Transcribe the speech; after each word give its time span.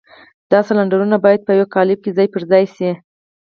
دا 0.51 0.59
سلنډرونه 0.67 1.17
بايد 1.25 1.41
په 1.45 1.51
يوه 1.57 1.67
قالب 1.75 1.99
کې 2.03 2.15
ځای 2.17 2.27
پر 2.33 2.43
ځای 2.51 2.63
شي. 2.75 2.89